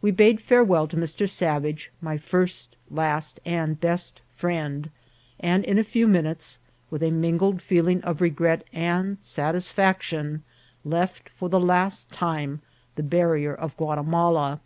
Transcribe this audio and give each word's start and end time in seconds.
We 0.00 0.12
bade 0.12 0.40
farewell 0.40 0.86
to 0.86 0.96
Mr. 0.96 1.28
Savage, 1.28 1.90
my 2.00 2.18
first, 2.18 2.76
last, 2.88 3.40
and 3.44 3.80
best 3.80 4.22
friend, 4.36 4.90
and 5.40 5.64
in 5.64 5.76
a 5.76 5.82
few 5.82 6.06
minutes, 6.06 6.60
with 6.88 7.02
a 7.02 7.10
mingled 7.10 7.60
feeling 7.60 8.00
of 8.02 8.20
regret 8.20 8.62
and 8.72 9.16
satisfaction, 9.20 10.44
left 10.84 11.30
for 11.30 11.48
the 11.48 11.58
last 11.58 12.12
time 12.12 12.62
the 12.94 13.02
barrier 13.02 13.52
of 13.56 13.76
Gua 13.76 13.96
timala. 13.96 14.60